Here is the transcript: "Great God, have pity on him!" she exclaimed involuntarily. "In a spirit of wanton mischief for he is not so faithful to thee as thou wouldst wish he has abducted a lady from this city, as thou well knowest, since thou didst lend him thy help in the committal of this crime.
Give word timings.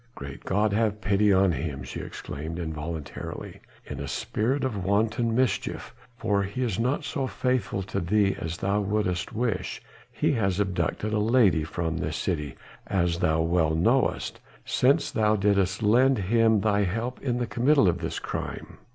"Great 0.15 0.43
God, 0.43 0.73
have 0.73 0.99
pity 0.99 1.31
on 1.31 1.51
him!" 1.51 1.83
she 1.83 1.99
exclaimed 1.99 2.57
involuntarily. 2.57 3.61
"In 3.85 3.99
a 3.99 4.07
spirit 4.07 4.63
of 4.63 4.83
wanton 4.83 5.35
mischief 5.35 5.93
for 6.17 6.41
he 6.41 6.63
is 6.63 6.79
not 6.79 7.03
so 7.03 7.27
faithful 7.27 7.83
to 7.83 7.99
thee 7.99 8.35
as 8.39 8.57
thou 8.57 8.81
wouldst 8.81 9.31
wish 9.31 9.79
he 10.11 10.31
has 10.31 10.59
abducted 10.59 11.13
a 11.13 11.19
lady 11.19 11.63
from 11.63 11.97
this 11.99 12.17
city, 12.17 12.55
as 12.87 13.19
thou 13.19 13.43
well 13.43 13.75
knowest, 13.75 14.39
since 14.65 15.11
thou 15.11 15.35
didst 15.35 15.83
lend 15.83 16.17
him 16.17 16.61
thy 16.61 16.83
help 16.85 17.21
in 17.21 17.37
the 17.37 17.45
committal 17.45 17.87
of 17.87 17.99
this 17.99 18.17
crime. 18.17 18.79